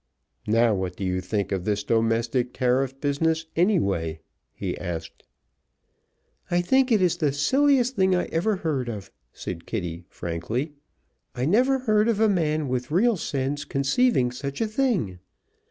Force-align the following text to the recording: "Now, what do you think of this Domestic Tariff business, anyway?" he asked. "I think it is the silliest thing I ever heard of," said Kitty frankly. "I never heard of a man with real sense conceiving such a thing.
"Now, 0.47 0.73
what 0.73 0.95
do 0.95 1.03
you 1.03 1.21
think 1.21 1.51
of 1.51 1.63
this 1.63 1.83
Domestic 1.83 2.55
Tariff 2.55 2.99
business, 2.99 3.45
anyway?" 3.55 4.21
he 4.51 4.75
asked. 4.79 5.25
"I 6.49 6.59
think 6.61 6.91
it 6.91 7.03
is 7.03 7.17
the 7.17 7.31
silliest 7.31 7.97
thing 7.97 8.15
I 8.15 8.25
ever 8.31 8.55
heard 8.55 8.89
of," 8.89 9.11
said 9.31 9.67
Kitty 9.67 10.05
frankly. 10.09 10.71
"I 11.35 11.45
never 11.45 11.77
heard 11.77 12.07
of 12.09 12.19
a 12.19 12.27
man 12.27 12.67
with 12.67 12.89
real 12.89 13.15
sense 13.15 13.63
conceiving 13.63 14.31
such 14.31 14.59
a 14.59 14.65
thing. 14.67 15.19